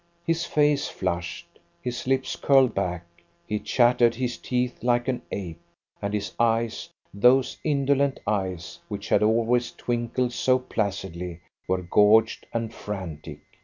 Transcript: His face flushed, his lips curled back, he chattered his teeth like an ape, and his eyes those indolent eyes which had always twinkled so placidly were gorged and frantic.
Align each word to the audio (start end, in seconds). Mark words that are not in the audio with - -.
His 0.25 0.45
face 0.45 0.87
flushed, 0.87 1.59
his 1.79 2.07
lips 2.07 2.35
curled 2.35 2.73
back, 2.73 3.05
he 3.45 3.59
chattered 3.59 4.15
his 4.15 4.39
teeth 4.39 4.81
like 4.81 5.07
an 5.07 5.21
ape, 5.31 5.61
and 6.01 6.11
his 6.11 6.31
eyes 6.39 6.89
those 7.13 7.57
indolent 7.63 8.19
eyes 8.25 8.79
which 8.87 9.09
had 9.09 9.21
always 9.21 9.69
twinkled 9.71 10.33
so 10.33 10.57
placidly 10.57 11.41
were 11.67 11.83
gorged 11.83 12.47
and 12.51 12.73
frantic. 12.73 13.41